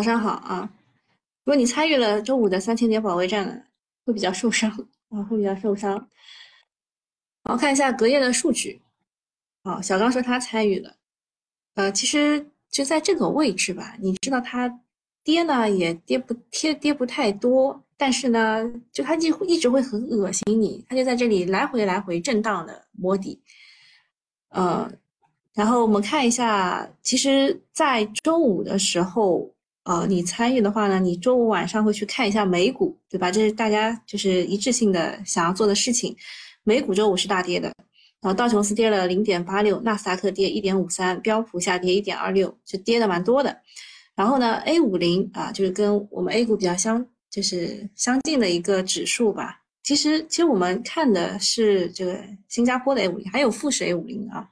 [0.00, 0.66] 早上好啊！
[1.44, 3.68] 如果你参与了周五的三千点保卫战，
[4.06, 4.70] 会比较受伤
[5.10, 6.08] 啊，会比较受伤。
[7.44, 8.80] 好，看一下隔夜的数据。
[9.62, 10.96] 好，小刚说他参与了。
[11.74, 14.80] 呃，其实就在这个位置吧，你知道它
[15.22, 23.38] 跌呢也跌不跌跌不太多，但是呢，就它就一直会很恶心你，它就在这里来回来回震荡的摸底。
[24.48, 24.90] 呃，
[25.52, 29.54] 然后我们看一下，其实，在周五的时候。
[29.90, 33.28] 呃，你参与的话呢，你周五晚上会去看一下美股，对吧？
[33.28, 36.16] 这是大家就是一致性的想要做的事情。
[36.62, 37.74] 美股周五是大跌的，
[38.20, 43.60] 然后道琼斯跌了零点八六，纳斯达克跌一点五三，标普下跌一点二六，就跌的蛮多的。
[44.14, 49.60] 然后呢，A 五零啊，就是跟我们 A 股比较相就是相近的一个指数吧。
[49.82, 52.16] 其实其实我们看的是这个
[52.46, 54.48] 新加坡的 A 五零，还有富时 A 五零啊。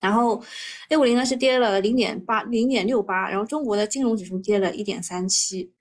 [0.00, 0.42] 然后
[0.90, 5.72] ，A 五零呢是跌了零点八零点六八，然后中国的金融指数跌了一点三七，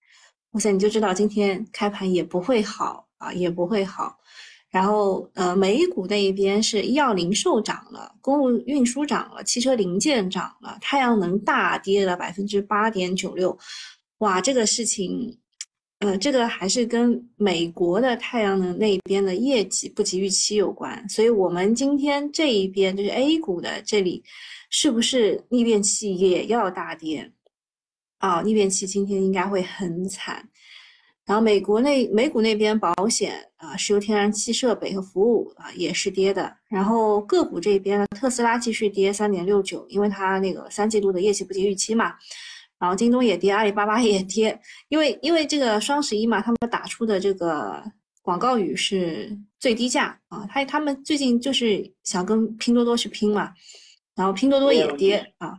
[0.52, 4.18] 哇塞，你就知道今天开盘也不会好啊，也不会好。
[4.70, 13.58] 然后，呃，美股那一边是医药零售涨了，公路运输涨了，汽车零件涨了，太阳能大跌了百分之八点九六，
[14.18, 15.40] 哇，这个事情。
[16.00, 24.24] 呃，这个还是跟美国的太阳能那边的业绩不及预期有关，所以我们今天这一边就是 A 股的这里，
[24.70, 27.32] 是不是逆变器也要大跌？
[28.20, 30.48] 啊，逆变器今天应该会很惨。
[31.26, 36.56] 然后美国那美股那边保险啊，石油天然气设备和服务啊也是跌的。
[36.70, 42.14] 然后个股这边呢，特斯拉继续跌三点六九，因为它那个三季度的业绩不及预期嘛。
[42.80, 47.84] 然后京东也跌，阿里巴巴也跌，因为因为这个双十一嘛，他们打出的这个
[48.22, 53.52] 广告语是最低价啊，他他们最近就是想跟拼多多去拼嘛，
[54.16, 55.58] 然后拼多多也跌啊，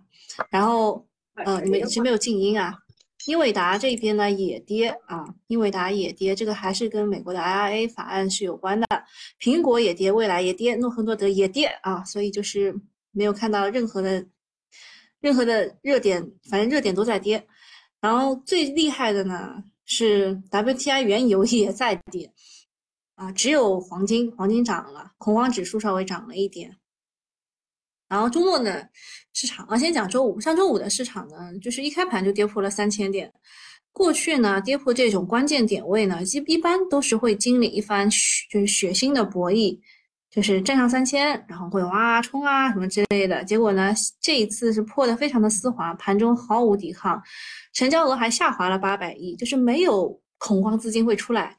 [0.48, 2.72] 然后呃你们一直没有静音啊，
[3.27, 8.86] 英伟达这边呢也跌啊，英伟达也跌，这个还是跟美国的 IRA 法案是有关的，
[9.42, 12.72] 苹果也跌，未来也跌，诺和诺德也跌啊，所以就是
[13.10, 14.25] 没有看到任何的。
[15.21, 17.47] 任何的热点，反正热点都在跌，
[18.01, 22.33] 然后最厉害的呢是 WTI 原油也在跌，
[23.15, 26.77] 啊，只有黄金，黄金涨了，恐慌指数稍微涨了一点。
[28.09, 28.89] 然后周末呢，
[29.34, 33.33] 市场啊，先讲周五，上周五的市场呢，就是一开盘就跌破了三千点。
[33.93, 38.09] 过去呢，跌破这种关键点位呢，一一般都是会经历一番
[38.49, 39.79] 就是血腥的博弈。
[40.38, 47.21] 就是站上三千，然后会哇冲啊什么之类的，结果呢，这一次是破的非常的丝滑，盘中毫无抵抗，
[47.72, 51.56] 成交额还下滑了八百亿，就是没有恐慌资金会出来，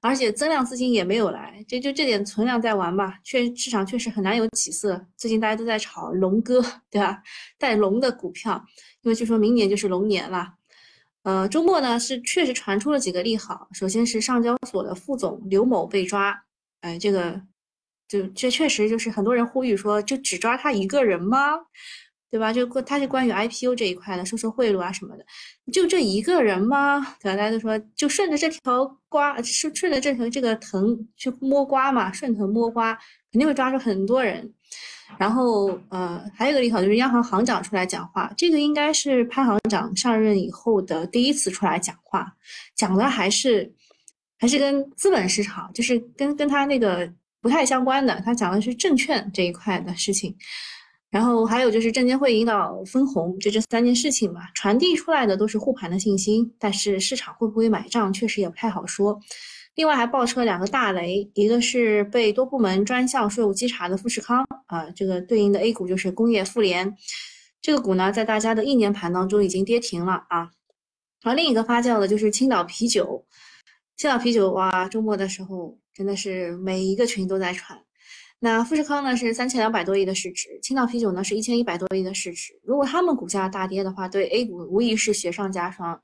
[0.00, 5.04] 而且增量资金也没有来，这就这点存量在玩吧，确市场确实很难有起色。
[5.16, 7.20] 最近大家都在炒龙哥，对吧？
[7.58, 8.64] 带龙的股票，
[9.02, 10.54] 因为据说明年就是龙年了。
[11.24, 16.44] 呃，周末呢是确实传出了几个利好，首先是上交所的副总刘某被抓，
[16.82, 17.42] 哎，这个。
[18.10, 21.52] 就这确实就是很多人呼吁说，就只抓他一个人吗？
[22.28, 22.52] 对吧？
[22.52, 25.24] 就他是关于 IPO 这一块的，收受贿赂啊什么的，
[25.72, 27.00] 就这一个人吗？
[27.20, 27.36] 对吧？
[27.36, 32.94] 大家都说就顺着这条瓜，顺顺着这条这个藤去摸瓜嘛，顺藤摸瓜
[33.32, 34.52] 肯定会抓住很多人。
[35.18, 42.32] 然后呃，还有一个利好就是央行行长出来讲话，这个应该是潘行长上任以后的第一次出来讲话，
[42.76, 43.72] 讲的还是
[44.38, 47.12] 还是跟资本市场，就是跟跟他那个。
[47.40, 50.36] 不太相关的，他讲的是证券这一块的事情，
[51.10, 54.50] 然后还有就是证监会引导分红，就这三件事情吧。
[54.54, 59.18] 传递出来的都是护盘的信心，但是市场会不会买账，确实也不太好说。
[59.76, 66.94] 另外还爆出了两个大雷，一个是被多部门专项税务稽查的富士康啊，这个对应的 A 股就是工业富联，
[67.62, 70.50] 这个股呢在大家的意念盘当中已经跌停了啊。
[71.22, 73.24] 然后另一个发酵的就是青岛啤酒，
[74.00, 75.78] 青岛啤酒哇，周末的时候。
[75.92, 77.78] 真的是每一个群都在传。
[78.38, 82.58] 那富士康呢是三千两百多亿的市值，青岛啤酒呢是一千一百多亿的市值。
[82.62, 86.00] 如果他们股价大跌的话，对 A 股无疑是雪上加霜。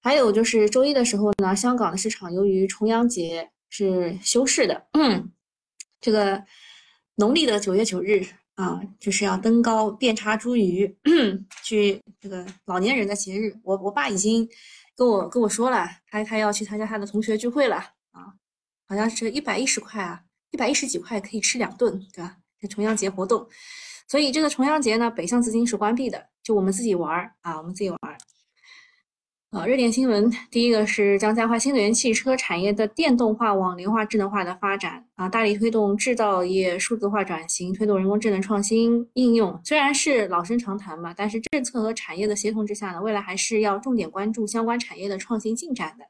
[0.00, 5.32] 还有就是周一的时候呢，香港的市场由于重阳节是休市的，嗯，
[6.00, 6.44] 这个
[7.16, 10.94] 农历的九月九日啊，就是要登高遍插茱萸
[11.64, 13.52] 去这个老年人的节日。
[13.64, 14.48] 我我爸已经
[14.96, 17.76] 跟我跟我说了，他他要去参加他的同学聚会了
[18.12, 18.34] 啊。
[18.86, 22.36] 好像是一百一十块啊，一百一十几块可以吃两顿，对吧？
[22.60, 23.48] 这重阳节活动，
[24.06, 28.16] 所以这个重阳节呢，北向资金是关闭的，就我们自己玩儿啊，我们自己玩儿。
[29.54, 39.60] 啊，热点新闻，第一个是将加快新能源汽车产业的电动化、网联化、智能化的发展啊，大力推动制造业数字化转型，推动人工智能创新应用。
[39.64, 46.04] 虽然是老生常谈嘛，但是政策和产业的协同之下呢，未来还是要重点关注相关产业的创新进展的。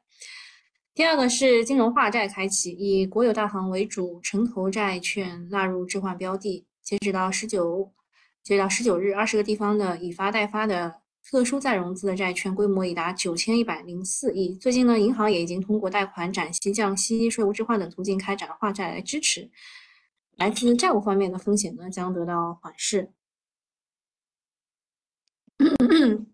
[0.95, 6.65] 第二个是金融化债开启，以国有大行为主，城投债券纳入置换标的。
[6.81, 7.91] 截止到十九，
[8.43, 10.95] 截止到十九日，二十个地方的已发待发的。
[11.27, 14.55] 特殊再融资的债券规模已达九千一百零四亿。
[14.57, 19.49] 最近呢，银行也已经通过贷款、展息、降息、税务置换等途径开展了化债来支持，
[20.37, 23.11] 来自债务方面的风险呢将得到缓释。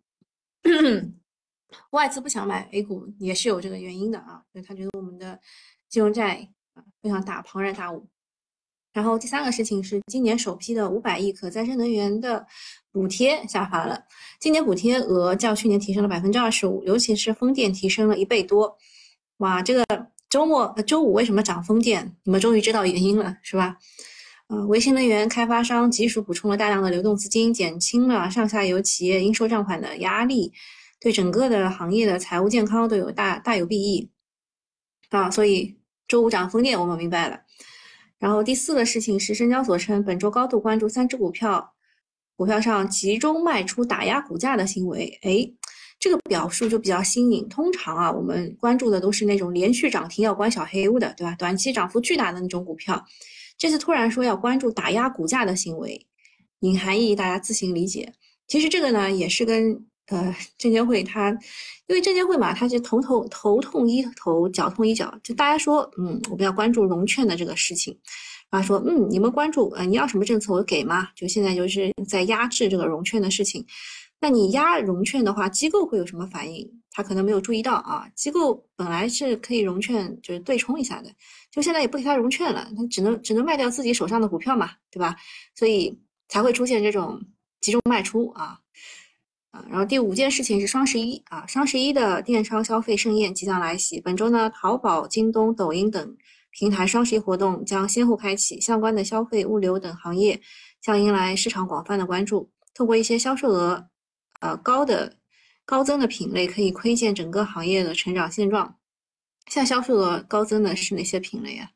[1.92, 5.40] 外资不想买 A 股也是有这个原因的啊，所以他觉得我们的
[5.88, 8.10] 金融债啊非常大，庞然大物。
[8.94, 12.46] 然后第三个事情是，今年首批的五百亿可再生能源的
[12.92, 14.04] 补贴下发了。
[14.40, 18.78] 今年补贴额较去年提升了百分之二十五，尤其是风电提升了一倍多。
[19.38, 19.86] 哇，这个
[20.30, 22.16] 周末周五为什么涨风电？
[22.24, 23.78] 你们终于知道原因了，是吧？
[24.48, 30.52] 呃，维新能源开发商及时补充了大量的流动资金，减轻了上下游企业应收账款的压力，
[31.00, 34.10] 对整个的行业的财务健康都有大大有裨益。
[35.10, 35.78] 啊，所以
[36.08, 37.40] 周五涨风电，我们明白了。
[38.22, 41.74] 然后第四个事情是，深交所称本周高度关注三只股票，
[42.38, 45.18] 股票上集中卖出打压股价的行为。
[45.24, 45.52] 哎，
[46.00, 47.50] 这个表述就比较新颖。
[47.50, 51.36] 通常啊，我们关注的都是那种连续涨停要关小黑屋的，对吧？
[51.40, 53.04] 短期涨幅巨大的那种股票。
[53.58, 56.06] 这次突然说要关注打压股价的行为，
[56.60, 58.14] 隐含意义大家自行理解。
[58.48, 61.32] 其实这个呢，也是跟呃证监会它，
[61.88, 65.14] 因为证监会嘛，它是头头头痛医头，脚痛医脚。
[65.24, 67.98] 就大家说，嗯，我们要关注融券的这个事情，
[68.50, 71.10] 啊，说，嗯，你们关注，呃，你要什么政策我给吗？
[71.16, 73.66] 就现在就是在压制这个融券的事情。
[74.20, 76.70] 那你压融券的话，机构会有什么反应？
[76.92, 78.08] 他可能没有注意到啊。
[78.16, 81.10] 机构本来是可以融券，就是对冲一下的，
[81.50, 85.16] 就现在也不给他融券了，他只能只能卖掉自己手上的股票嘛，对吧？
[85.56, 85.98] 所以
[86.28, 87.20] 才会出现这种
[87.62, 88.60] 集中卖出啊。
[89.52, 94.00] 啊，然后第五件事情是双十一啊，双十一的电商消费盛宴即将来袭。
[94.02, 96.18] 本周呢，淘宝、京东、抖音等
[96.52, 100.42] 平台双十一活动将先后开启，相关的消费、物流等行业
[100.82, 102.50] 将迎来市场广泛的关注。
[102.74, 103.90] 通过一些销售额
[104.40, 105.18] 呃高的
[105.66, 108.78] 高增的品类，可以窥见整个行业的成长现状。
[109.48, 111.72] 像销售额高增的是哪些品类啊？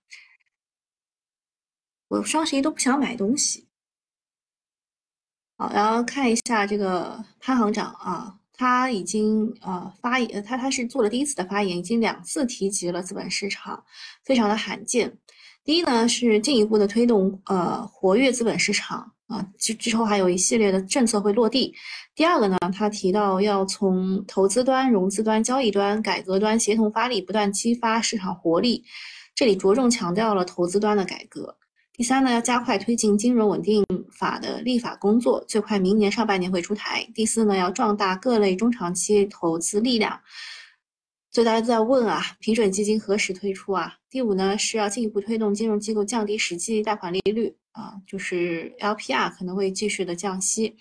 [2.07, 3.67] 我双十一都不想买东西。
[5.57, 13.83] 好，然后看一下这个潘行长啊，他已经呃发言，他他是做了第一次的发言，已经两次提及了资本市场，
[14.23, 15.17] 非常的罕见。
[15.63, 21.73] 第一呢是进一步的推动呃活跃资本市场啊，之之后还有一系列的政策会落地。
[22.13, 28.83] 第二个呢，他提到要从投资端、融资端、交易端、改革端协同发力，不断激发市场活力。
[29.33, 31.57] 这里着重强调了投资端的改革。
[31.93, 33.83] 第三呢，要加快推进金融稳定
[34.15, 37.07] 法的立法工作，最快明年上半年会出台。
[37.13, 40.19] 第四呢，要壮大各类中长期投资力量。
[41.31, 43.93] 所以大家都在问啊，平准基金何时推出啊？
[44.09, 50.77] 第五呢，是要进一步推动金融机构降低实际贷款利率啊，就是 LPR 可能会继续的降息。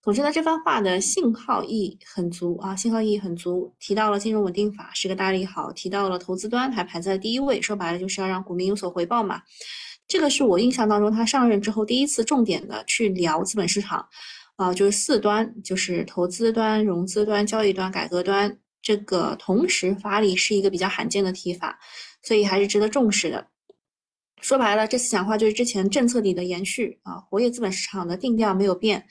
[0.00, 3.74] 总之呢，这番话的信号意义很足啊，信号意义很足。
[3.78, 9.42] 提到了金融稳定法是个大利好，提到了投资端还排在第一位，说白了就是要让股民有所回报嘛。
[10.08, 14.06] 这个是我印象当中，他上任之后第一次重点的去聊资本市场，
[14.54, 21.76] 啊，就是四端，就是投资端、融资端、交易端、改革端，这个同时发力是一个比较罕见的提法，
[22.22, 23.48] 所以还是值得重视的。
[24.40, 29.04] 说白了，这次讲话就是之前政策里的延续啊，活跃资本市场的定调没有变。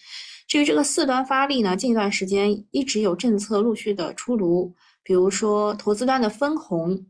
[0.48, 7.06] 至于这个四端发力呢，近一段时间一直有政策陆续的出炉，比如说投资端的分红。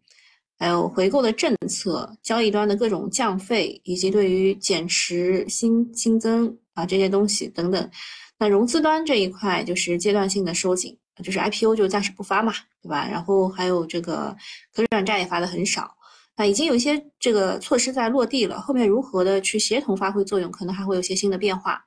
[0.58, 7.90] 还有回购的政策、交易端的各种降费，以及对于减持新新增啊这些东西等等。
[8.38, 13.08] 那融资端这一块就是阶段性的收紧，就是 IPO 就暂时不发嘛，对吧？
[13.10, 14.36] 然后还有这个
[14.74, 15.96] 可转债也发的很少。
[16.38, 21.86] 那已经有一些这个措施在落地了，后面如何的去协同发挥作用，可能还会有些新的变化。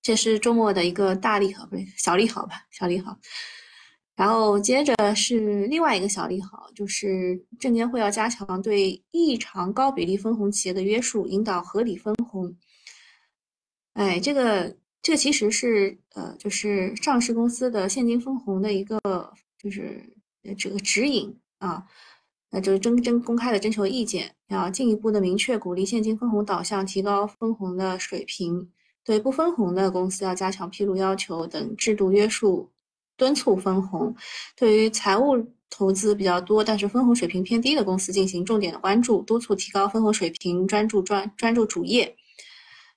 [0.00, 3.16] 这是周末的一个大利好，不对，小利好吧，小利好。
[4.18, 12.52] 然后接着是另外一个小利好，就是证监会要加强对异常高比例分红企业的约束，引导合理分红。
[13.92, 19.00] 哎，这个这其实是呃，就是上市公司的现金分红的一个
[19.56, 20.04] 就是
[20.58, 21.86] 这个指引啊，
[22.50, 28.68] 那就是征征公开的征求意见，要进一步的明确鼓励现金分红导向，提高分红的水平。
[29.04, 32.72] 对不分红的公司要加强披露要求等制度约束。
[33.18, 34.14] 敦促分红，
[34.56, 35.36] 对于财务
[35.68, 42.16] 投资比较多但是分红水平偏低的公司进行重点的关注，督促提高分红水平，专注专专注主业。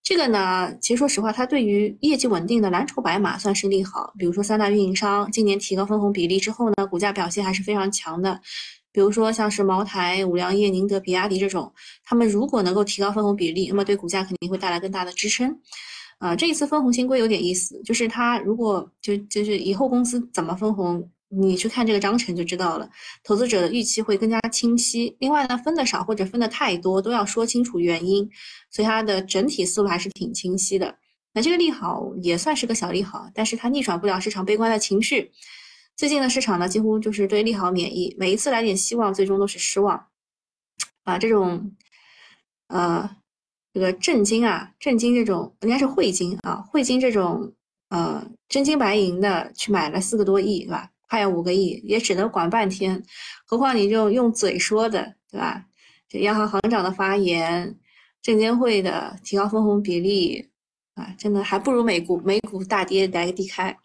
[0.03, 4.13] 这个呢，其实说实话，它对于业绩稳定的蓝筹白马算是利好。
[4.17, 8.39] 比如说三大运营商今年提高分红比例之后呢，股价表现还是非常强的。
[8.91, 11.71] 比如说像是茅台、五粮液、宁德、比亚迪这种，
[12.03, 15.59] 他们如果能够提高分红比例，那么对股价肯定会带来更大的支撑。
[16.21, 22.87] 啊，这一次分红新规有点意思，就是它如果就就是以后公司怎么分红，你去看这个章程就知道了，
[23.23, 25.15] 投资者的预期会更加清晰。
[25.19, 28.29] 另外呢，分的少或者分的太多，都要说清楚原因，
[28.69, 30.95] 所以它的整体思路还是挺清晰的。
[31.33, 35.31] 那这个利好也算是个小利好，但是它逆转不了市场悲观的情绪。
[35.97, 40.05] 最近的市场呢，几乎就是对利好免疫，每一次来点希望，最终都是失望。
[41.03, 41.71] 啊，这种，
[42.67, 43.09] 呃。
[43.73, 47.53] 这个震惊啊，震惊这种应该是汇金啊，汇金这种
[47.89, 50.89] 呃真金白银的去买了四个多亿，对吧？
[51.07, 53.01] 还有五个亿，也只能管半天，
[53.45, 55.65] 何况你就用嘴说的，对吧？
[56.09, 57.77] 这央行行长的发言，
[58.21, 60.49] 证监会的提高分红比例
[60.95, 63.77] 啊，真的还不如美股美股大跌来个低开。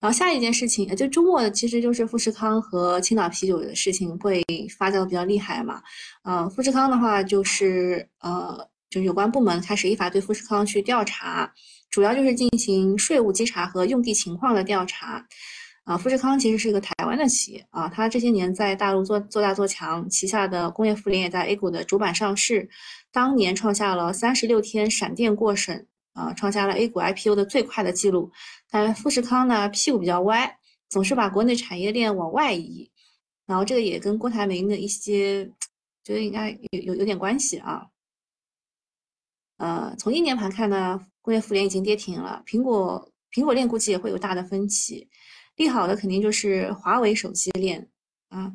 [0.00, 4.44] 然后下一件事情，就周末其实就是富士康和青岛啤酒的事情会
[4.76, 5.80] 发酵比较厉害嘛。
[6.24, 8.71] 嗯，富士康的话就是呃。
[8.92, 11.50] 就有关部门开始依法对富士康去调查，
[11.88, 15.26] 主要就是进行税务稽查和用地情况的调查。
[15.84, 22.68] 啊，富士康其实是一个台湾的企业啊，它这些年在大陆做做大做强，旗下的工业富联也在 A 股的主板上市，
[23.10, 28.30] 当年创下了三十六天闪电过审啊，创下了 A 股 IPO 的最快的记录。
[28.70, 30.54] 但富士康呢屁股比较歪，
[30.90, 32.88] 总是把国内产业链往外移，
[33.46, 35.44] 然后这个也跟郭台铭的一些
[36.04, 37.84] 觉得应该有有有点关系啊。
[39.62, 42.42] 呃，从一年盘看呢，工业互联已经跌停了。
[42.44, 45.08] 苹果苹果链估计也会有大的分歧，
[45.54, 47.88] 利好的肯定就是华为手机链
[48.28, 48.52] 啊，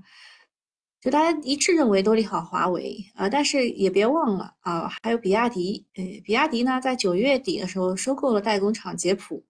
[1.00, 3.30] 就大家一致认为都利好华为啊。
[3.30, 9.46] 但是也别忘了啊，还有比亚迪，呃，比亚迪呢在九月底的时候收购了代工厂捷普。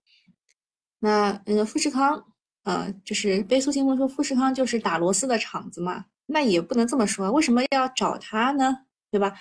[1.00, 2.24] 那那个富士康，
[2.66, 8.78] 呃，就是贝苏新闻说富士康就是打螺丝的厂子嘛，那也不能这么说，为什么要找他呢？
[9.10, 9.34] 对吧？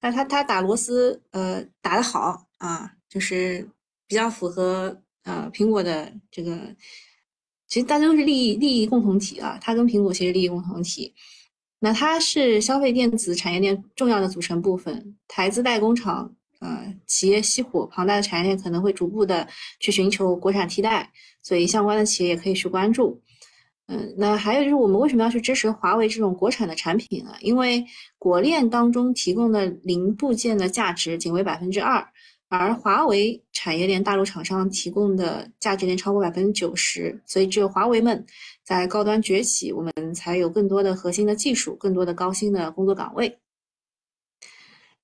[0.00, 3.68] 但他他打螺丝，呃，打得好啊，就是
[4.06, 6.74] 比较符合呃苹果的这个，
[7.68, 11.14] 其实大家都是利益利益共同体啊，他跟苹果其实利益共同体。
[11.82, 21.10] 那它是消费电子产业链重要的组成部分，台资代工厂，呃，企业熄火，庞大的产业链可能会逐步的去寻求国产替代，
[21.42, 23.22] 所以相关的企业也可以去关注。
[23.92, 27.32] 嗯，那还有就是我们为什么要去支持华为这种国产的产品呢？
[27.40, 27.84] 因为
[28.18, 32.06] 国链当中提供的零部件的价值仅为百分之二，
[32.48, 38.24] 而华为产业链大陆厂商提供的价值链超过百分之九十，所以只有华为们
[38.64, 43.36] 在高端崛起，我们才有更多的核心的技术，更多的高薪的工作岗位。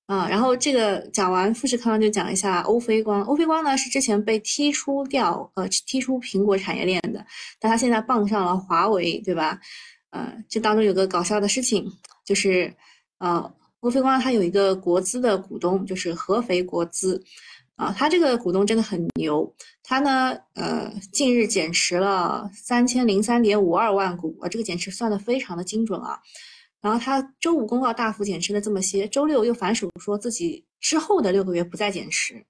[0.07, 3.21] 啊，然后这个讲完富士康，就讲一下欧菲光。
[3.23, 7.23] 欧菲光呢是之前被踢出掉，呃，踢出苹果产业链的，
[7.59, 9.59] 但它现在傍上了华为，对吧？
[10.11, 11.85] 呃，这当中有个搞笑的事情，
[12.23, 12.73] 就是，
[13.17, 17.21] 呃，欧菲光它有一个国资的股东，就是合肥国资，
[17.75, 26.17] 啊，他这个股东真的很牛，他呢，呃，近日减持了三千零三点五二万股，啊，这个减持算的非常的精准啊。
[26.87, 32.41] 然后他周五公告大幅减持了这么些，周六又反手说自己之后的六个月不再减持，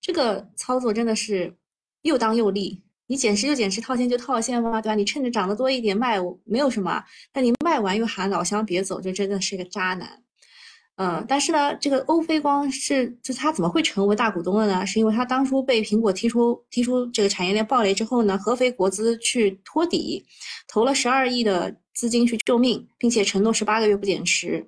[0.00, 1.54] 这个操作真的是
[2.00, 2.82] 又当又立。
[3.06, 4.94] 你减持就减持，套现就套现嘛，对吧？
[4.94, 7.04] 你趁着涨得多一点卖，没有什么。
[7.30, 10.23] 但你卖完又喊老乡别走，这真的是个渣男。
[10.96, 14.86] 嗯，但是呢，这个欧菲光是，就他怎么会成为大股东的呢？
[14.86, 20.24] 是因为他当初被苹果踢出踢出这个产业链暴雷之后呢，合肥国资去托底，
[20.68, 24.64] 投了十二亿的资金去救命，并且承诺十八个月不减持。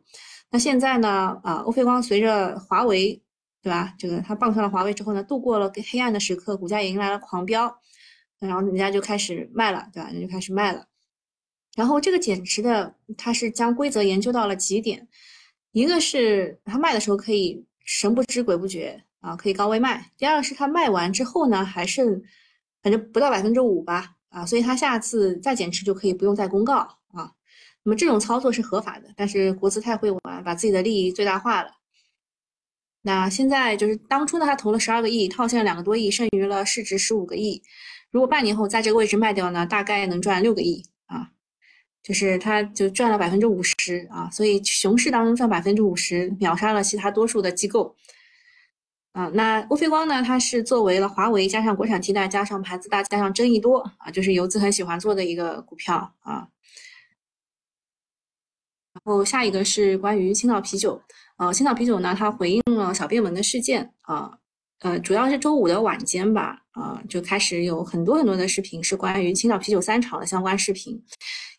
[0.51, 3.23] 那现在呢，啊，欧菲光随着华为，
[3.63, 3.95] 对吧？
[3.97, 7.73] 这个他傍上了华为之后呢，度过了黑暗的时刻，股价也迎来了狂飙，
[8.41, 10.09] 然后人家就开始卖了，对吧？
[10.11, 10.87] 人家就开始卖了。
[11.77, 15.07] 然后这个减持的，他是将规则研究到了极点。
[15.77, 20.11] 一个是他卖的时候可以神不知鬼不觉啊，可以高位卖。
[20.17, 22.23] 第二个是他卖完之后呢，还剩
[22.83, 27.31] 反正不到百分之五吧啊，所以他下次再减持就可以不用再公告啊。
[27.83, 31.73] 那么这种操作是合法的，但是国资太会玩，把自己的利益最大化了。
[33.03, 37.63] 那现在就是当初呢，他投了十二个亿，套现了两个多亿，剩余了市值十五个亿。
[38.11, 40.83] 如果半年后在这个位置卖掉呢，大概能赚六个亿。
[42.07, 47.97] 就是他就赚了百分之五十啊，所以熊市当中赚百分之五十，秒杀了其他多数的机构。
[49.11, 50.23] 啊，那欧菲光呢？
[50.23, 56.47] 它是作为了华为加上国产替代，加上牌子大，加上争议多啊，就是游资很喜欢做的一个股票啊。
[58.93, 61.03] 然后下一个是关于青岛啤酒，
[61.39, 64.39] 呃，青岛啤酒呢，它回应了小便门的事件啊，
[64.79, 71.03] 呃，主要是周五的晚间吧，啊，就开始有很多很多的视频是关于青岛啤酒三厂的相关视频，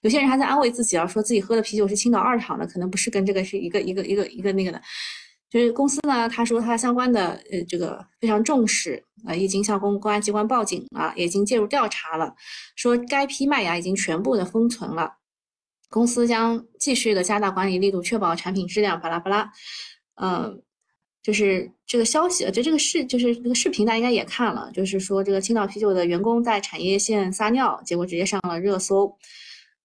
[0.02, 4.82] 有些人还在安慰自己啊，说自己喝的啤酒是青岛二厂的，可能不是跟这个是一个一个一个一个那个的。
[5.50, 12.36] 就是公司呢，他说他相关的呃这个非常重视啊，已经向公公安机关报警了，已经介入调查了，
[12.76, 15.10] 说该批麦芽已经全部的封存了，
[15.90, 19.00] 公司将继续的加大管理力度，确保产品质量。
[19.00, 19.50] 巴拉巴拉，
[20.16, 20.54] 呃，
[21.24, 29.18] 就是这个消息，就这个视就是这个视频，大家应该也看了，就是说这个青岛啤酒的员工在产业线撒尿，结果直接上了热搜。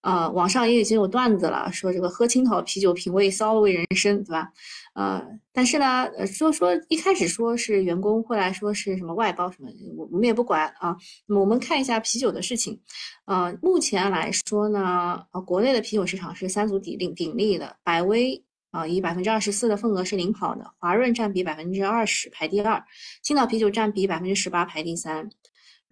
[0.02, 4.52] 呃，网上也已经有段子了，说这个喝青岛啤酒品味骚味人生，对吧？
[4.94, 10.96] 呃，但是呢，呃，说说一开始说是员工，后来说是什么外包什么，我我们也不管啊。
[11.26, 12.80] 那么我们看一下啤酒的事情，
[13.26, 18.42] 呃，目前来说呢，呃，国内的啤酒市场是三足鼎立鼎立的，百威
[18.72, 22.84] 啊以百分之二十四的份额是领跑的，华润占比百分之二十排第二，
[23.22, 25.30] 青岛啤酒占比百分之十八排第三。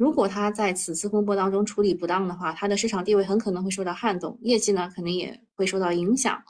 [0.00, 6.42] 如果它在此次风波当中处理不当的话，它的市场地位很可能会受到撼动，业绩呢可能也会受到影响。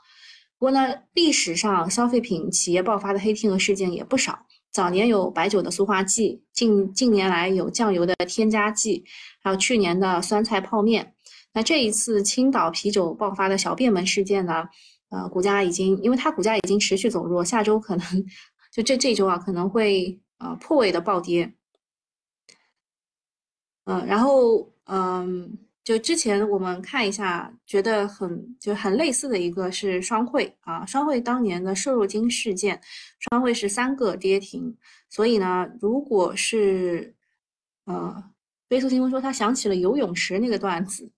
[0.57, 4.45] 不过呢，历史上消费品企业爆发的黑天鹅事件也不少。
[4.71, 9.03] 早年有白酒的塑化剂，近近年来有酱油的添加剂，
[9.43, 11.13] 还有去年的酸菜泡面。
[11.53, 14.63] 那这一次青岛啤酒爆发的小便门事件呢？
[15.09, 18.05] 呃，股价已经，因为它股价已经持续走弱，下周可能
[18.73, 21.53] 就这这周啊，可能会呃破位的暴跌。
[23.91, 25.57] 嗯，然后嗯。
[25.83, 32.79] 就之前我们看一下，觉得很就很类似的一个是双汇啊，双汇当年的瘦肉精事件，
[33.17, 34.77] 双汇是三个跌停，
[35.09, 37.15] 所以呢，如果是
[37.85, 38.23] 呃，
[38.69, 41.11] 飞速新闻说他想起了游泳池那个段子。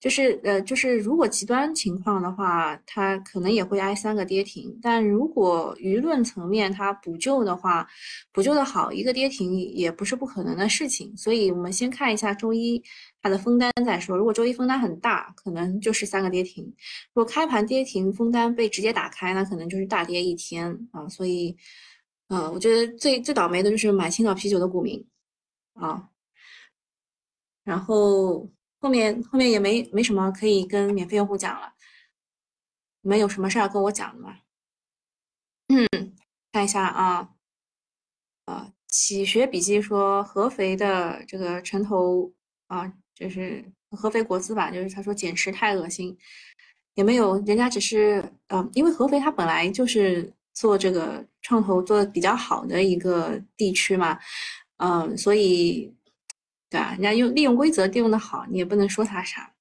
[0.00, 4.78] 就是呃，就是如果极端情况的话，它可能也会挨三个跌停。
[4.80, 7.86] 但如果舆论层面它补救的话，
[8.32, 11.16] 补救的好，一个跌停也不是不可能的事情。
[11.16, 12.82] 所以我们先看一下周一
[13.20, 14.16] 它的封单再说。
[14.16, 16.64] 如果周一封单很大，可能就是三个跌停；
[17.12, 21.08] 如果开盘跌停，封单被直接打开，那可能就是大跌一天啊。
[21.08, 21.56] 所以，
[22.28, 25.04] 嗯，我觉得最最倒霉的就是买青岛啤酒的股民
[25.74, 26.08] 啊。
[27.64, 28.48] 然后。
[28.80, 31.74] 后面后面也没没什么可以跟免费用户讲了，
[33.02, 34.38] 你们有什么事要跟我讲的吗？
[35.68, 36.14] 嗯，
[36.52, 37.30] 看一下啊，
[38.44, 42.32] 啊，企学笔记说合肥的这个城投
[42.68, 46.16] 啊，就是合肥国资吧，就是他说减持太恶心，
[46.94, 54.18] 也没有，人家只是嗯，因为合肥它本来就是做这个创投做的比较好的一个地区嘛，
[54.76, 55.92] 嗯，所以。
[56.70, 59.54] 对啊，人家用利用规则利用的好，你也不能说他啥。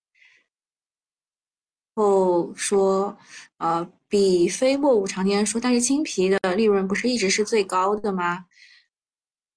[1.95, 3.17] 后说，
[3.57, 8.45] 呃，比非莫物常年说，但是青皮的利润不是一直是最高的吗？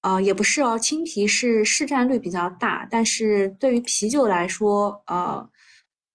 [0.03, 5.51] 呃，也不是哦，青皮是市占率比较大，但是对于啤酒来说，呃，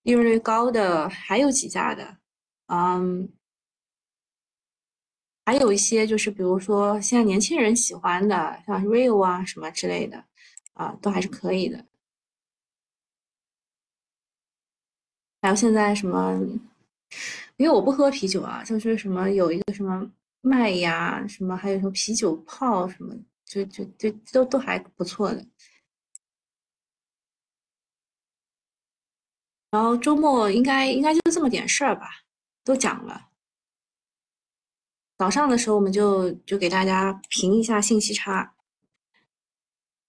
[0.02, 2.17] 利润率高的还有几家的，
[2.67, 3.30] 嗯，
[5.45, 10.26] 还有一些就是比如说现在年轻人喜欢的，像 Rio 啊什么之类的。
[10.75, 11.85] 啊，都还是可以的。
[15.41, 16.39] 还有现在什么？
[17.57, 20.11] 因为我不喝啤酒啊，就是什么有一个什么
[20.41, 25.45] 麦芽，什么还有什么啤酒泡，什么就就就都都还不错的。
[29.71, 32.23] 然后周末应该应该就这么点事儿吧，
[32.63, 33.29] 都讲了。
[35.17, 38.54] 早上的时候我们就就给大家评一下信息差。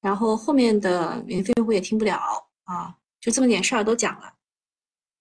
[0.06, 2.16] 然后后面的免费用户也听不了
[2.62, 4.32] 啊，就这么点事儿都讲了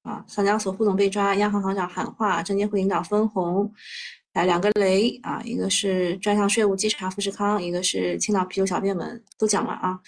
[0.03, 0.23] 啊。
[0.27, 3.73] 上交所副总被抓，央行行长喊话，证监会领导分红，
[4.33, 9.99] 来两个雷啊，一个是专项税务稽查富士康，一个是青岛啤酒小便门，都讲了啊。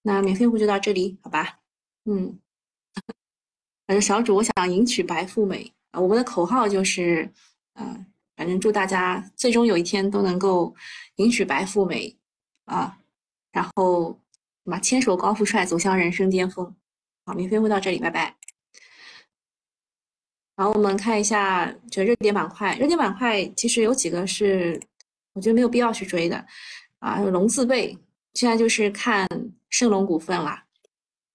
[0.00, 1.58] 那免费用户就到这里，好吧？
[2.06, 2.38] 嗯，
[3.86, 7.30] 反正小主，我想迎娶白富美啊，我们的口号就是，
[7.74, 8.06] 嗯，
[8.36, 10.74] 反正祝大家最终有一天都能够
[11.16, 12.16] 迎娶白富美
[12.64, 12.96] 啊。
[13.54, 14.20] 然后，
[14.64, 16.74] 嘛，牵手高富帅走向人生巅峰。
[17.24, 18.34] 好，明天会到这里，拜拜。
[20.56, 24.80] 然后我们看一下这热点板块，热点板块其实有几个是
[25.34, 26.44] 我觉得没有必要去追的
[26.98, 27.96] 啊，龙字辈，
[28.34, 29.28] 现在就是看
[29.70, 30.64] 盛隆股份啦。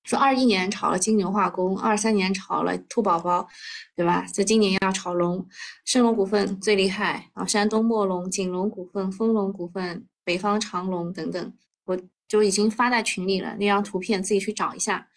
[0.04, 3.48] 说二一年炒了金牛化工，二三年炒了兔宝宝，
[3.96, 4.26] 对吧？
[4.34, 5.48] 这今年要炒龙，
[5.86, 11.54] 盛隆股份最厉害啊，山东墨龙、锦龙股份、丰隆股份、北方长隆等等，
[11.90, 15.08] 我就已经发在群里了，那张图片自己去找一下。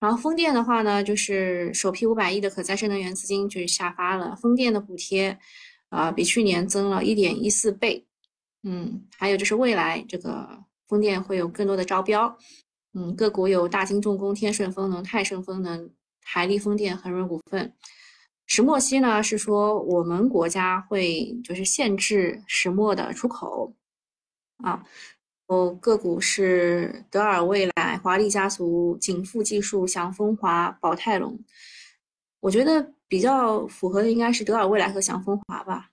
[0.00, 5.38] 然后风电的话呢，就是首批五百亿的可再生能源资金就是下发了，风电的补贴
[5.90, 8.04] 啊比去年增了一点一四倍，
[8.64, 10.48] 嗯，还有就是未来这个
[10.88, 12.36] 风电会有更多的招标，
[12.94, 15.88] 嗯，个股有大金重工、天顺风能、泰盛风能、
[16.24, 17.72] 海力风电、恒润股份。
[18.46, 23.72] 石墨烯呢是说我们国家会就是限制石墨的出口
[24.64, 24.82] 啊。
[25.50, 31.36] 哦，个股是德尔未来、华丽家族、景富技术、祥丰华、宝泰隆。
[32.38, 35.88] 我觉得比较符合的应该是德尔未来和祥丰华吧。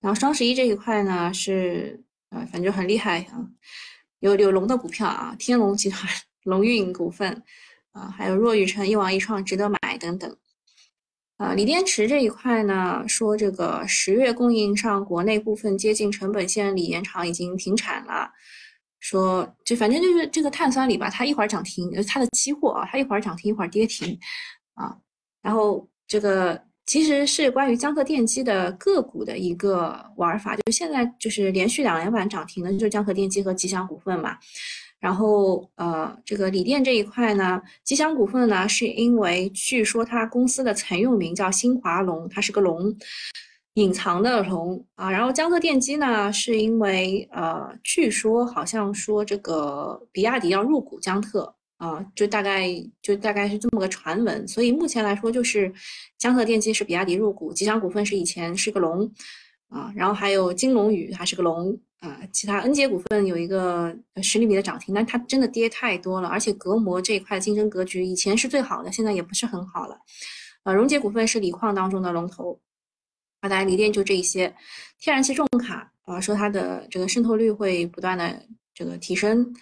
[0.00, 3.46] 然后双十一这一块呢是，呃，反正很厉害啊，
[4.20, 6.10] 有有龙的股票啊，天龙集团、
[6.44, 7.42] 龙运股份
[7.92, 10.34] 啊，还有若雨辰、一网一创、值得买等等。
[11.36, 18.30] 啊，锂电池这一块呢，说这个十月供应上国内部分接近成本线锂盐厂已经停产了。
[19.04, 24.18] 说，就反正就是这个碳酸锂吧，它一会儿涨停，它的期货啊，它一会儿涨停，一会儿跌停，
[24.72, 24.96] 啊，
[25.42, 34.38] 然后这个其实是关于江河电机的个股的一个玩法，就现在就是连续两连板涨停的，就是江河电机和吉祥股份嘛。
[34.98, 42.96] 然后呃，这个锂电这一块呢，吉祥股份呢，是因为据说它公司的曾用名叫新华龙，它是个龙。
[43.74, 52.68] 隐藏的龙啊，然后江特电机呢，是因为呃，据说好像说这个比亚迪要入股江特啊，就大概
[53.02, 55.72] 就大概是这么个传闻，所以目前来说就是
[56.16, 59.10] 江特电机是比亚迪入股，吉祥股份是以前是个龙
[59.68, 69.98] 啊，然后还有金龙宇还是个龙啊，其他恩捷股份有一个十厘米的涨停，但它真的跌太多了，而且隔膜这一块竞争格局以前是最好的，现在也不是很好了，
[70.62, 72.60] 呃，荣捷股份是锂矿当中的龙头。
[73.48, 74.54] 大概锂电就这一些，
[74.98, 78.42] 天然气重卡啊，说它的这个渗透率会不断的
[78.74, 79.54] 这个提升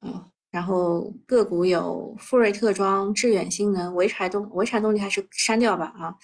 [0.00, 6.14] 啊，然后个股有富瑞特装、致远新能、潍柴动潍柴动力还是删掉吧啊，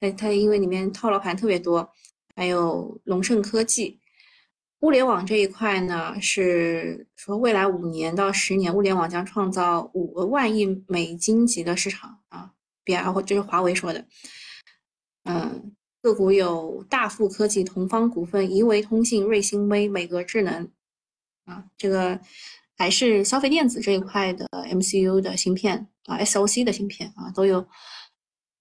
[0.00, 1.86] 它它因为里面套牢盘特别多，
[2.34, 4.00] 还有龙盛科技，
[4.80, 12.50] 物联网这一块呢是说未来五年到十年，物联网将创造五个万亿美金级的市场啊，
[12.82, 14.06] 比然后这是华为说的，
[15.24, 15.75] 嗯。
[16.06, 20.70] 个股有大富科技、同方股份、宜维通信、瑞星微、美格智能，
[21.46, 22.20] 啊，这个
[22.78, 27.66] 还是消费电子这一块的 MCU 的芯片啊，SOC 的芯片啊都有。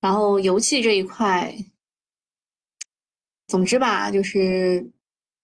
[0.01, 1.55] 然后油气这一块，
[3.47, 4.91] 总之吧，就是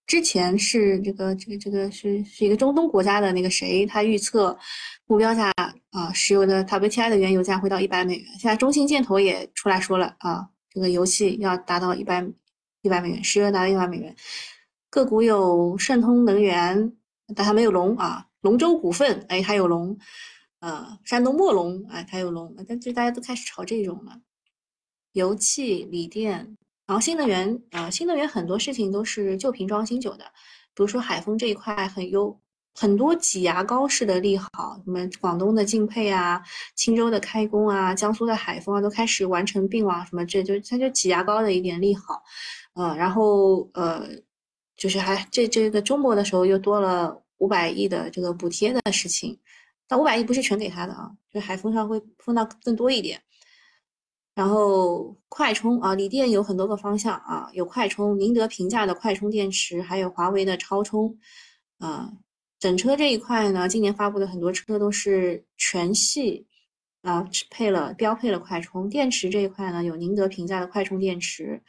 [0.08, 4.58] 之前是这个这个这个是是一个中东国家的那个谁，他预测
[5.06, 5.54] 目标价
[5.92, 8.26] 啊，石油的 WTI 的原油价会到一百美元。
[8.40, 10.50] 现在中信建投也出来说了啊。
[10.74, 12.26] 这个游戏要达到一百
[12.82, 14.16] 一百美元，十月达到一百美元。
[14.90, 16.94] 个股有盛通能源，
[17.36, 18.28] 但它没有龙啊。
[18.42, 19.98] 龙舟股份，哎，它有龙。
[20.60, 22.56] 呃，山东墨龙，哎，它有龙。
[22.68, 24.20] 但就大家都开始炒这种了。
[25.14, 30.26] 油气、锂电，然后新能源啊，新能源很多事情都是旧瓶装新酒的。
[30.74, 32.40] 比如说海风这一块很优。
[32.74, 36.42] 很多挤牙膏式的利好，什么广东的竞配啊、
[36.76, 42.24] 青州的开工啊、江苏的海丰啊，都开始完成并网，什么这就它就挤牙膏的一点利好，
[42.74, 44.08] 呃，然后呃，
[44.78, 49.38] 就是还这这个周末的时候又多了五百亿的这个补贴的事情，
[49.88, 53.22] 但五百亿不是全给他的啊，就海丰上会分到更多一点。
[54.34, 61.14] 然后快充啊，锂电有很多个方向啊，有快充，宁德平价的快充电池，还有华为的超充
[61.78, 62.10] 啊。
[62.62, 66.45] 整车这一块呢，今年发布的很多车都是全系
[67.02, 71.60] 啊配了标配了快充电池这一块呢，有宁德平价的快充电池，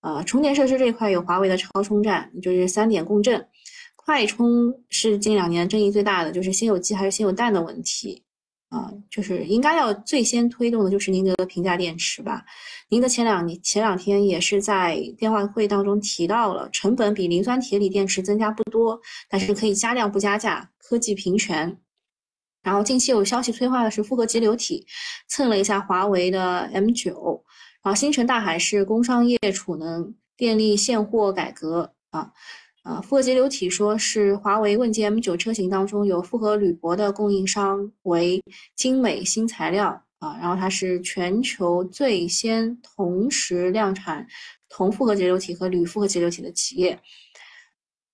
[0.00, 3.46] 呃，充电设施这一块有华为的超充站，就是三点共振。
[3.94, 8.20] 快充是近两年争议最大的，就是先有鸡还是先有蛋的问题。
[8.68, 12.44] 啊，就是应该要最先推动的就是宁德的平价电池吧。
[12.88, 21.78] 宁德前两年前两天也是在电话会当中提到了，成本比磷酸铁锂电池增加不多，但是可以加量不加价，科技平权。
[22.62, 24.84] 然后近期有消息催化的是复合节流体，
[25.28, 27.12] 蹭了一下华为的 M9。
[27.82, 32.32] 然后星辰大海是工商业储能电力现货改革啊。
[32.86, 38.40] 啊，复合节流体说是华为问界 M9 车型当中有复合铝箔的供应商为
[38.76, 44.24] 精美新材料啊，然后它是全球最先同时量产
[44.68, 46.96] 铜复合节流体和铝复合节流体的企业。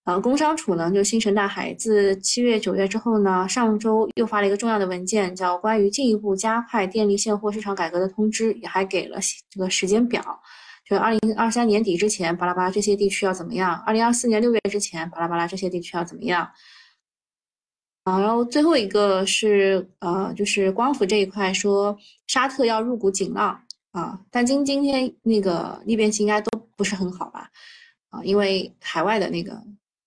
[0.04, 9.18] 呃，工商储呢，就星辰大海，自七月、九月之后呢，上周又发了一个重要的文件，叫《关于进一步加快电力现货市场改革的通知》，也还给了
[9.50, 10.40] 这个时间表，
[10.84, 13.76] 就二零二三年底之前，巴拉巴拉这些地区要怎么样？
[13.86, 16.50] 二零二四年六月之前，巴拉巴拉这些地区要怎么样？
[18.04, 27.50] 啊，然后最后一个是呃，就是光伏这一块，说沙特要入股锦浪啊，但今今天那个裂变器应该都不是很好吧？
[28.10, 29.62] 啊，因为海外的那个。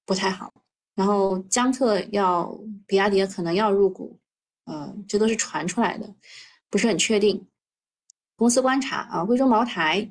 [0.08, 0.54] 不太好，
[0.94, 4.20] 然后江特要比亚迪可能要入股，
[4.66, 6.08] 呃，这都是传出来的，
[6.70, 7.44] 不是很确定。
[8.36, 10.08] 公司观察啊，贵州茅台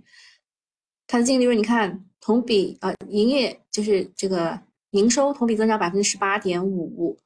[1.07, 4.59] 它的净利润，你看同比呃营业就是这个
[4.91, 7.19] 营收同比增长百分之十八点五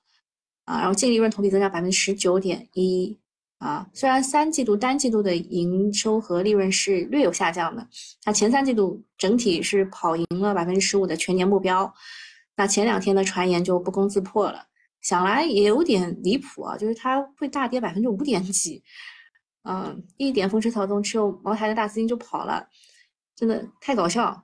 [0.65, 3.17] 啊，然后净利润同比增长百分之十九点一
[3.59, 3.89] 啊。
[3.93, 7.87] 虽然三季度单季度的营收和利润是略有下降的，
[8.23, 11.93] 它前三季度整体是跑赢了百分之十五的全年目标。
[12.57, 14.67] 那前两天的传言就不攻自破了，
[15.01, 18.83] 想来也有点离谱啊，就是它会大跌百分之五点几，
[19.63, 22.69] 嗯，一点风吹草动，持有茅台的大资金就跑了，
[23.39, 24.43] 真的太搞笑。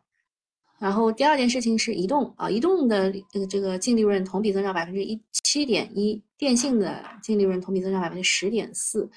[0.78, 9.10] 然后第二件事情是移动啊，移动的呃这个净利润同比增长百分之一七点一，电信的净利润同比增长百分之十点四，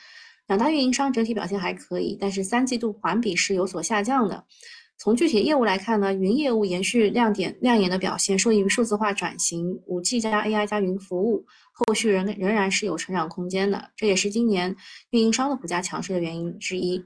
[0.47, 4.43] 两大运营商整体表现还可以，但是三季度环比是有所下降的。
[4.99, 14.75] 从具体业务来看呢，云业务延续亮点亮眼的表现，受益于数字化转型、五 G 加 AI 加云服务，后续仍仍然是有成长空间的，这也是今年
[15.11, 17.03] 运营商的股价强势的原因之一。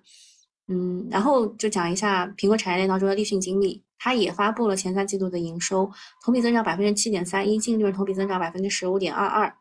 [0.68, 5.92] 嗯，然后就讲一下苹果产业链当中的立讯精密，它也发布了前三季度的营收
[6.24, 9.54] 同比增长百分之七点三一，净利润同比增长百分之十五点二二。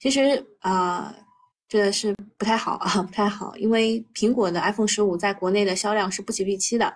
[0.00, 1.14] 其实啊。
[1.68, 6.94] 这是不太好啊， 不太好，因为苹果的 iPhone 十五在国内的销量是不及预期的，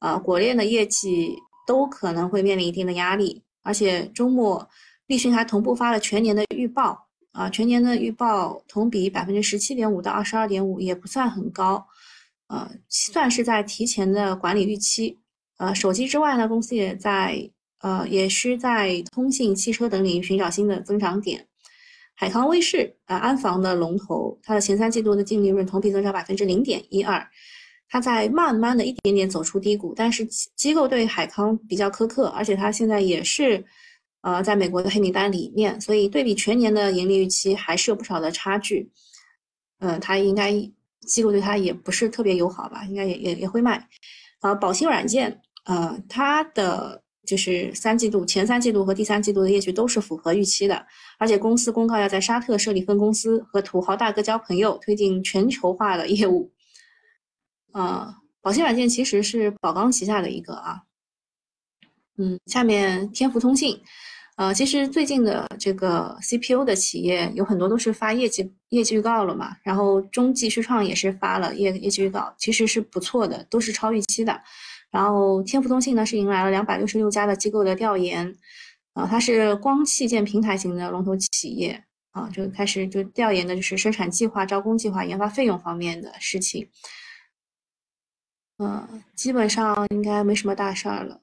[0.00, 3.40] 呃，果链的业绩都可能会面临一定的压力。
[3.62, 4.68] 而且周末
[5.06, 11.86] 立讯还同步发了全年的预报，啊，全年的预报同比百分之十七点五到二十二点五，也不算很高，
[12.50, 15.16] 呃，算是在提前的管理预期。
[15.58, 21.46] 呃，手机之外呢，公司也在呃，也是在通信、汽车等领域寻找新的增长点。
[22.16, 27.24] 海康威视啊，安防的龙头，它的前三季度的净利润同比增长百分之零点一二，
[27.88, 33.64] 它在慢慢的一点点走出低谷，但是机构对海康比较苛刻，而且它现在也是，
[34.22, 38.90] 呃，在美国的黑名单里面，所以对比全年的盈利预期还是有不少的差距，
[39.78, 40.52] 嗯，它应该
[41.06, 43.88] 机构对它也不是特别友好吧，应该也也也会卖，
[44.40, 47.02] 啊，宝兴软件，呃，它的。
[47.26, 50.84] 就是三季度前三季度和第三季度的业绩都是符合预期的，
[51.16, 56.50] 而且公司公告要在沙特设立分公司，和土豪大哥交朋友，推进全球化的业务。
[57.72, 60.82] 呃，宝兴软件其实是宝钢旗下的一个啊。
[62.16, 63.80] 嗯，下面天福通信，
[64.40, 74.40] 呃，其实最近的这个 CPU 的企业有很多都是发业绩业绩预告了嘛，然后中继续创也是发了业业绩预告，其实是不错的，都是超预期的。
[74.90, 78.34] 然后天福通信呢是迎来了两百六十六家的机构的调研，
[78.94, 86.66] 啊，它是光器件平台型的龙头企业啊，就开始就调研的就是生产计划、招工计划、研发费用方面的事情，
[88.56, 91.20] 嗯，基本上应该没什么大事儿了。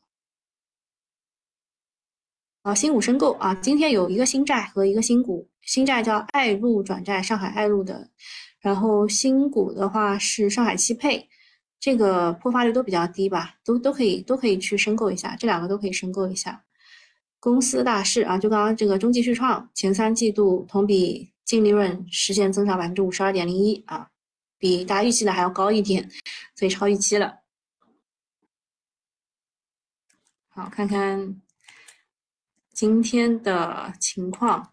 [2.67, 8.05] 啊，新股申购啊，今天有一个新债和一个新股，新债叫爱路转债，上海爱路的，
[8.59, 11.25] 然后新股的话是上海汽配。
[11.79, 16.61] 这个破发率都比较低吧，都都可以都可以去申购一下，这两个都可以申购一下。
[17.39, 24.09] 公司大事啊，就刚刚这个中继续创前三季度同比净利润实现增长百分之五十二点零一啊，
[24.57, 26.05] 比大家预期的还要高一点，
[26.53, 27.33] 所以超预期了。
[30.49, 31.41] 好，看看
[32.77, 34.71] 今天的情况，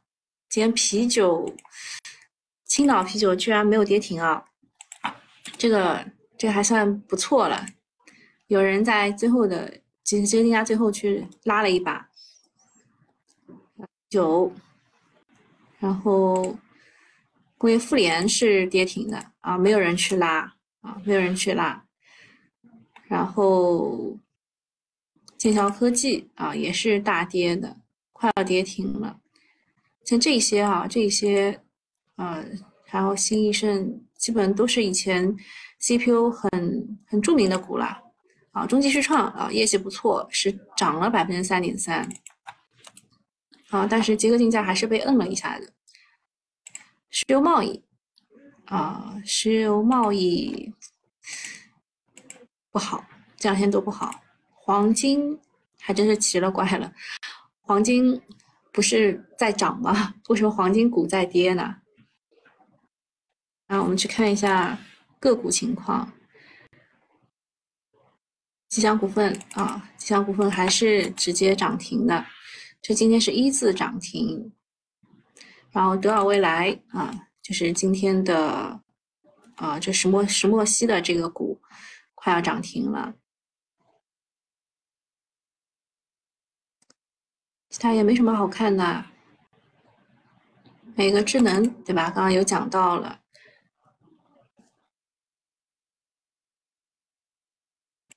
[0.50, 1.56] 今天啤酒，
[2.66, 4.44] 青岛啤酒居然没有跌停啊，
[5.56, 6.04] 这个。
[6.36, 7.64] 这个还算不错了，
[8.48, 12.10] 有人在最后的今今天家最后去拉了一把
[14.10, 14.52] 酒，
[15.78, 16.58] 然后
[17.56, 21.86] 工业富联是跌停的啊，没有人去拉啊，没有人去拉，
[23.06, 24.18] 然后
[25.38, 27.74] 剑桥科技啊也是大跌的，
[28.24, 29.20] 快要跌停了，
[30.04, 31.60] 像这些啊这些，
[32.16, 32.44] 呃，
[32.86, 35.36] 然后新易盛基本都是以前。
[35.80, 38.00] CPU 很很著名的股了，
[38.52, 42.08] 啊，中继续创啊，业绩不错，是涨了百分之三点三，
[43.68, 45.70] 啊，但是结合竞价还是被摁了一下的。
[47.10, 47.84] 石油贸易，
[48.64, 50.72] 啊，石油贸易
[52.70, 53.04] 不好，
[53.36, 54.22] 这两天都不好。
[54.54, 55.38] 黄金
[55.78, 56.90] 还真是奇了怪了，
[57.66, 58.20] 黄金
[58.70, 60.14] 不是在涨吗？
[60.28, 61.76] 为什么黄金股在跌呢？
[63.66, 64.78] 那我们去看一下
[65.18, 66.12] 个股情况。
[68.68, 72.26] 吉祥股份啊，吉祥股份还是直接涨停的，
[72.82, 74.52] 这今天是一字涨停。
[75.70, 78.78] 然后德尔未来啊，就是今天的
[79.56, 81.58] 啊，这石墨石墨烯的这个股
[82.14, 83.14] 快要涨停了。
[87.74, 89.04] 其他也没什么好看的，
[90.94, 92.04] 每个智能对吧？
[92.04, 93.20] 刚刚有讲到了，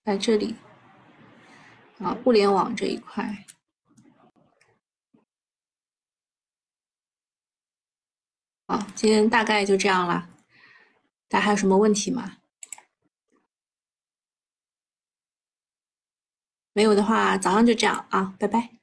[0.04, 0.56] 在这里
[1.98, 3.48] 啊，物联网这一块，
[8.68, 10.30] 好，今天大概就这样了，
[11.28, 12.38] 大家还有什么问题吗？
[16.74, 18.78] 没有的话，早上就这样啊，拜拜。